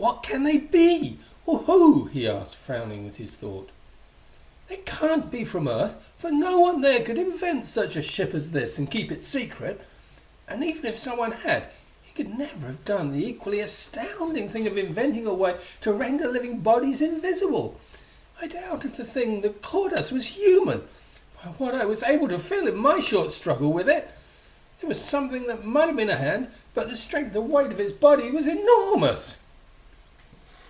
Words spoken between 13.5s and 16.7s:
astounding thing of inventing a way to render living